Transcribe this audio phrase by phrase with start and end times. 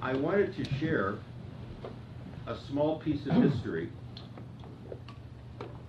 [0.00, 1.16] I wanted to share
[2.46, 3.90] a small piece of history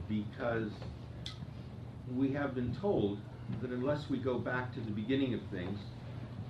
[0.07, 0.71] because
[2.15, 3.19] we have been told
[3.61, 5.77] that unless we go back to the beginning of things,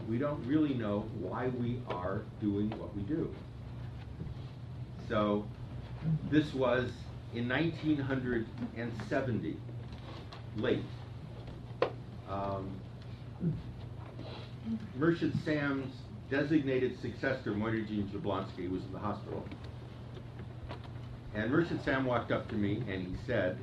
[0.08, 3.30] we don't really know why we are doing what we do.
[5.10, 5.46] So,
[6.32, 6.90] this was
[7.34, 9.58] in 1970,
[10.56, 10.86] late.
[12.30, 12.70] Um,
[14.98, 15.94] Murshid Sam's
[16.30, 19.46] designated successor, Moineddin Jablonski, was in the hospital.
[21.34, 23.58] And Murshid Sam walked up to me and he said,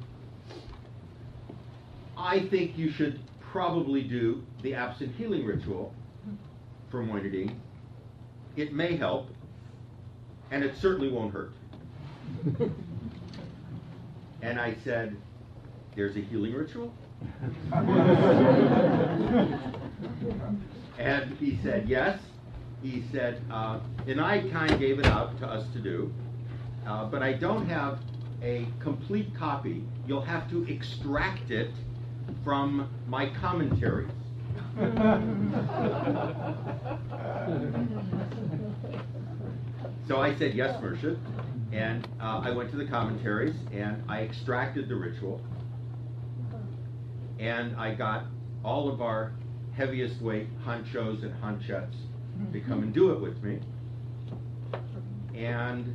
[2.16, 5.94] I think you should probably do the absent healing ritual
[6.90, 7.54] for Moineddin.
[8.56, 9.28] It may help,
[10.50, 11.52] and it certainly won't hurt.
[14.42, 15.16] and I said,
[15.94, 16.92] There's a healing ritual?
[20.98, 22.18] and he said, Yes.
[22.82, 26.12] He said, uh, and I kind of gave it out to us to do,
[26.86, 27.98] uh, but I don't have
[28.42, 29.82] a complete copy.
[30.06, 31.70] You'll have to extract it
[32.44, 34.10] from my commentaries.
[40.06, 41.18] so I said, Yes, Murshid.
[41.72, 45.40] And uh, I went to the commentaries and I extracted the ritual.
[47.38, 48.24] And I got
[48.64, 49.32] all of our
[49.74, 51.96] heaviest weight honchos and honchettes
[52.52, 53.60] to come and do it with me.
[55.34, 55.94] And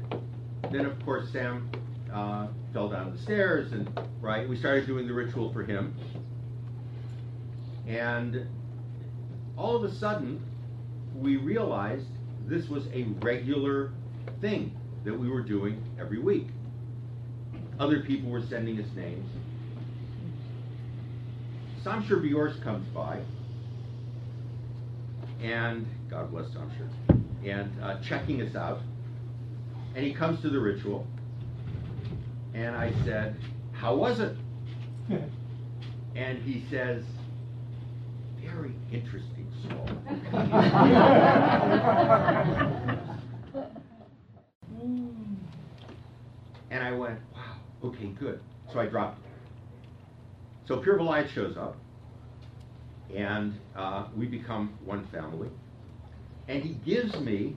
[0.71, 1.69] then, of course, Sam
[2.13, 3.89] uh, fell down the stairs, and
[4.21, 5.95] right, we started doing the ritual for him.
[7.87, 8.47] And
[9.57, 10.41] all of a sudden,
[11.15, 12.07] we realized
[12.45, 13.91] this was a regular
[14.39, 16.47] thing that we were doing every week.
[17.79, 19.29] Other people were sending us names.
[21.83, 23.19] Shamcher Beorse comes by,
[25.41, 26.89] and God bless Shamcher,
[27.45, 28.81] and uh, checking us out.
[29.95, 31.07] And he comes to the ritual,
[32.53, 33.37] and I said,
[33.71, 34.35] How was it?
[36.15, 37.05] and he says,
[38.41, 39.87] Very interesting soul.
[46.69, 47.55] and I went, Wow,
[47.85, 48.41] okay, good.
[48.73, 49.31] So I dropped it.
[50.67, 51.77] So Pir Vilayat shows up,
[53.15, 55.47] and uh, we become one family.
[56.47, 57.55] And he gives me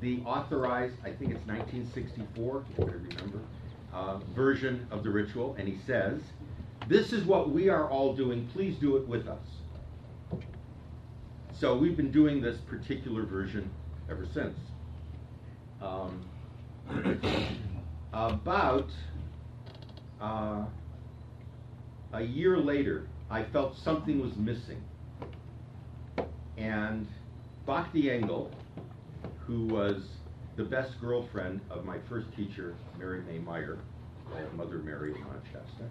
[0.00, 3.38] the authorized, I think it's 1964, if I remember,
[3.92, 6.20] uh, version of the ritual, and he says,
[6.88, 10.40] This is what we are all doing, please do it with us.
[11.52, 13.70] So we've been doing this particular version
[14.08, 14.58] ever since.
[15.82, 16.24] Um,
[18.12, 18.88] about
[20.20, 20.64] uh,
[22.12, 24.82] a year later, I felt something was missing.
[26.56, 27.06] And
[27.66, 28.50] Bhakti Engel,
[29.46, 30.02] who was
[30.56, 33.78] the best girlfriend of my first teacher, Mary May Meyer,
[34.30, 35.88] my Mother Mary in Manchester,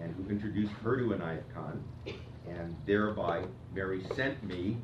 [0.00, 1.82] and who introduced her to Inayat Khan,
[2.48, 3.42] and thereby
[3.74, 4.78] Mary sent me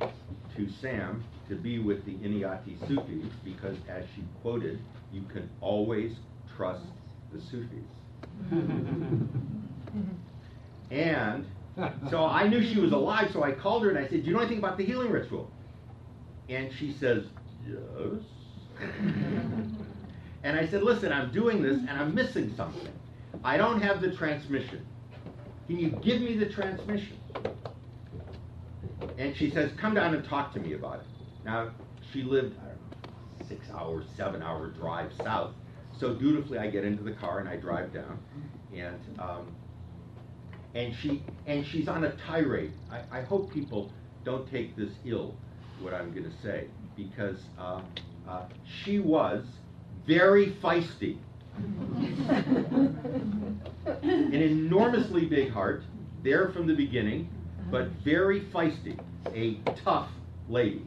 [0.56, 4.80] to Sam to be with the Inayati Sufis because, as she quoted,
[5.12, 6.12] you can always
[6.56, 6.84] trust
[7.32, 7.84] the Sufis.
[10.90, 11.46] and
[12.10, 14.32] so I knew she was alive, so I called her and I said, Do you
[14.32, 15.50] know anything about the healing ritual?
[16.48, 17.24] And she says,
[17.66, 18.22] Yes.
[20.42, 22.92] and I said, Listen, I'm doing this and I'm missing something.
[23.44, 24.86] I don't have the transmission.
[25.66, 27.18] Can you give me the transmission?
[29.18, 31.06] And she says, Come down and talk to me about it.
[31.44, 31.70] Now,
[32.12, 35.52] she lived, I don't know, six hours, seven hour drive south.
[35.98, 38.18] So dutifully, I get into the car and I drive down.
[38.74, 39.46] And um,
[40.74, 42.72] and she and she's on a tirade.
[42.90, 43.90] I, I, hope people
[44.24, 45.34] don't take this ill,
[45.80, 46.66] what I'm going to say,
[46.96, 47.80] because uh,
[48.28, 48.44] uh,
[48.82, 49.44] she was
[50.06, 51.18] very feisty,
[54.02, 55.82] an enormously big heart,
[56.22, 57.28] there from the beginning,
[57.70, 58.98] but very feisty,
[59.34, 59.54] a
[59.84, 60.08] tough
[60.48, 60.84] lady.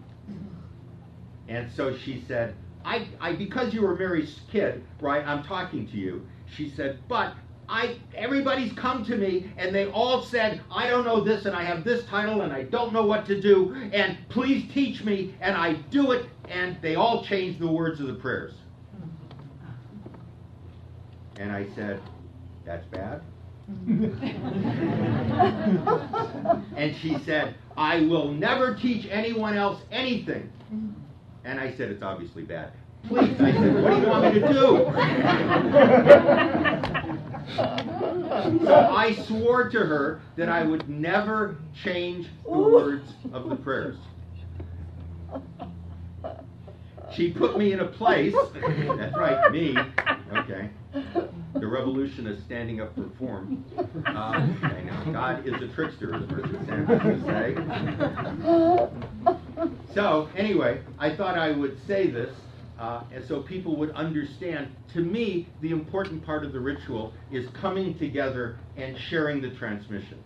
[1.47, 2.55] And so she said,
[2.85, 5.25] I, I because you were Mary's kid, right?
[5.25, 6.25] I'm talking to you.
[6.55, 7.35] She said, but
[7.69, 11.63] I everybody's come to me and they all said, I don't know this and I
[11.63, 15.55] have this title and I don't know what to do and please teach me and
[15.55, 18.53] I do it and they all changed the words of the prayers.
[21.37, 22.01] And I said,
[22.65, 23.21] That's bad.
[26.75, 30.51] and she said, I will never teach anyone else anything.
[31.45, 32.71] And I said, It's obviously bad.
[33.07, 34.85] Please, I said, what do you want me to do?
[37.55, 43.97] so I swore to her that I would never change the words of the prayers.
[47.13, 48.35] she put me in a place.
[48.53, 49.77] That's right, me.
[50.33, 50.69] Okay.
[51.53, 53.65] The revolution is standing up for form.
[54.05, 54.47] Uh.
[55.11, 57.55] God is a trickster, as Mercer Sanders would say.
[59.93, 62.35] So, anyway, I thought I would say this
[62.79, 64.73] uh, and so people would understand.
[64.93, 70.23] To me, the important part of the ritual is coming together and sharing the transmission.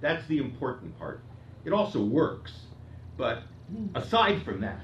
[0.00, 1.20] That's the important part.
[1.64, 2.52] It also works,
[3.16, 3.44] but
[3.94, 4.80] aside from that.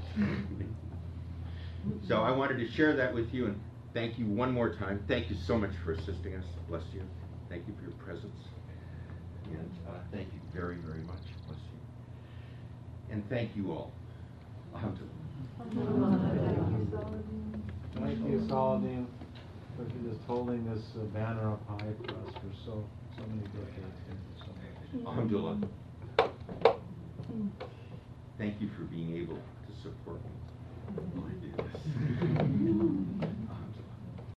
[2.07, 3.61] so I wanted to share that with you and
[3.93, 5.03] thank you one more time.
[5.09, 6.45] Thank you so much for assisting us.
[6.69, 7.03] Bless you.
[7.49, 8.39] Thank you for your presence.
[9.51, 11.19] And uh, thank you very, very much.
[11.47, 13.15] Bless you.
[13.15, 13.93] And thank you all.
[14.75, 15.22] Alhamdulillah.
[17.95, 19.07] Thank you, Saladin,
[19.77, 22.85] for just holding this uh, banner up high for us for so,
[23.17, 23.97] so many decades.
[24.39, 25.59] So Alhamdulillah.
[28.39, 30.31] Thank you for being able to support me.